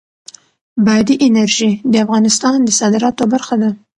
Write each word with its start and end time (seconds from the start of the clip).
بادي 0.85 1.15
انرژي 1.27 1.71
د 1.91 1.93
افغانستان 2.05 2.57
د 2.63 2.69
صادراتو 2.79 3.23
برخه 3.33 3.55
ده. 3.61 3.69